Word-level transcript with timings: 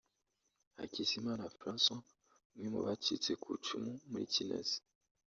Hakizimana 0.77 1.43
François 1.55 2.03
umwe 2.51 2.67
mu 2.73 2.79
bacitse 2.87 3.31
ku 3.41 3.47
icumu 3.59 3.91
muri 4.09 4.25
Kinazi 4.33 4.77